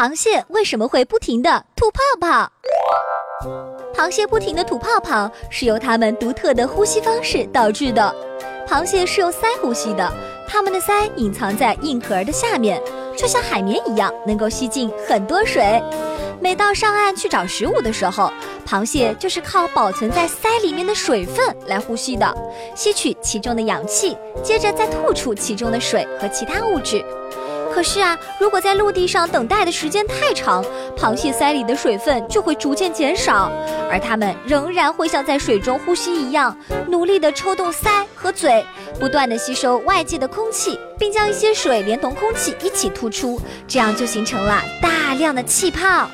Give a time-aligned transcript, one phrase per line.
[0.00, 2.50] 螃蟹为什么会不停地吐泡泡？
[3.92, 8.14] 螃蟹不停地吐泡泡是由它们独特的呼吸方式导致的。
[8.66, 10.10] 螃蟹是用鳃呼吸的，
[10.48, 12.80] 它们的鳃隐藏在硬壳的下面，
[13.14, 15.62] 就像海绵一样，能够吸进很多水。
[16.40, 18.32] 每到上岸去找食物的时候，
[18.66, 22.34] 螃蟹就是靠保存在鳃里面的水分来呼吸的，
[22.74, 27.04] 吸取其中的氧气，接着再吐出其中的水和其他物质。
[27.72, 30.64] 可是啊，如果在陆地上等待的时间太长，
[30.96, 33.50] 螃蟹鳃里的水分就会逐渐减少，
[33.90, 36.54] 而它们仍然会像在水中呼吸一样，
[36.88, 38.64] 努力地抽动鳃和嘴，
[38.98, 46.10] 不断地吸收外界的空气，并将一些水连同空气一起吐出，这样就形成了大量的气泡。